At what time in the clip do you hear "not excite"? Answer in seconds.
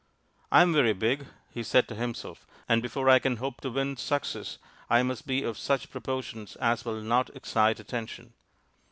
7.03-7.79